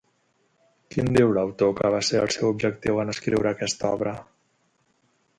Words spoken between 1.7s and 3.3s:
que va ser el seu objectiu en